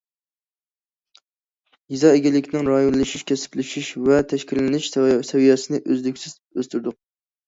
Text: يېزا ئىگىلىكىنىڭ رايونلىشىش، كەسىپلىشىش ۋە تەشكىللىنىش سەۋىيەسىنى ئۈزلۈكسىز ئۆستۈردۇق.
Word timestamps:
يېزا 1.95 2.13
ئىگىلىكىنىڭ 2.19 2.71
رايونلىشىش، 2.73 3.23
كەسىپلىشىش 3.31 3.89
ۋە 4.07 4.17
تەشكىللىنىش 4.31 4.87
سەۋىيەسىنى 5.29 5.81
ئۈزلۈكسىز 5.83 6.35
ئۆستۈردۇق. 6.57 6.99